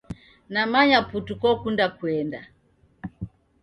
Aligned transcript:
Namanya 0.53 0.99
putu 1.09 1.33
kokunda 1.41 1.85
kuenda 1.97 2.39